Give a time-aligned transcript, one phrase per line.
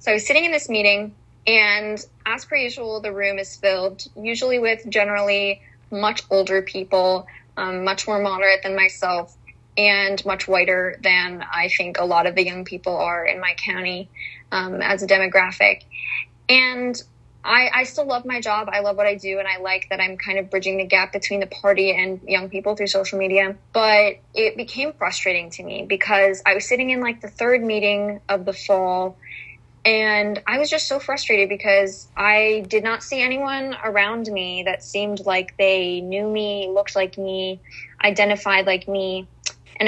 [0.00, 1.14] So I was sitting in this meeting,
[1.46, 7.26] and as per usual, the room is filled, usually with generally much older people,
[7.58, 9.36] um, much more moderate than myself,
[9.76, 13.54] and much whiter than I think a lot of the young people are in my
[13.62, 14.08] county
[14.50, 15.82] um, as a demographic.
[16.48, 17.00] And
[17.44, 18.70] I, I still love my job.
[18.72, 21.12] I love what I do, and I like that I'm kind of bridging the gap
[21.12, 23.54] between the party and young people through social media.
[23.74, 28.20] But it became frustrating to me because I was sitting in like the third meeting
[28.30, 29.18] of the fall,
[29.84, 34.82] and I was just so frustrated because I did not see anyone around me that
[34.82, 37.60] seemed like they knew me, looked like me,
[38.04, 39.26] identified like me.